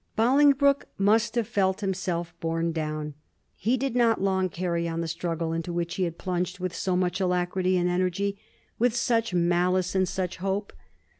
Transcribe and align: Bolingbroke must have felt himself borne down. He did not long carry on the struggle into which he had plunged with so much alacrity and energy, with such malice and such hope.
Bolingbroke 0.15 0.85
must 0.97 1.35
have 1.35 1.47
felt 1.47 1.81
himself 1.81 2.33
borne 2.39 2.71
down. 2.71 3.13
He 3.55 3.77
did 3.77 3.95
not 3.95 4.19
long 4.19 4.49
carry 4.49 4.87
on 4.87 5.01
the 5.01 5.07
struggle 5.07 5.53
into 5.53 5.71
which 5.71 5.93
he 5.93 6.05
had 6.05 6.17
plunged 6.17 6.57
with 6.57 6.73
so 6.73 6.95
much 6.97 7.21
alacrity 7.21 7.77
and 7.77 7.87
energy, 7.87 8.39
with 8.79 8.95
such 8.95 9.31
malice 9.35 9.93
and 9.93 10.09
such 10.09 10.37
hope. 10.37 10.73